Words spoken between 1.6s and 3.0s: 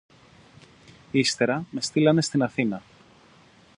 με στείλανε στην Αθήνα